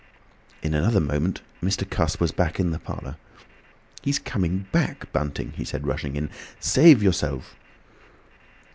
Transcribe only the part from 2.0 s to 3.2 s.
was back in the parlour.